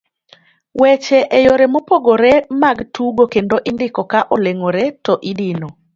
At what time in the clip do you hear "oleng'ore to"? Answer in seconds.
4.35-5.13